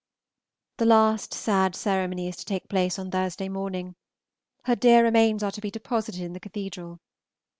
[0.77, 3.93] The last sad ceremony is to take place on Thursday morning;
[4.63, 6.99] her dear remains are to be deposited in the cathedral.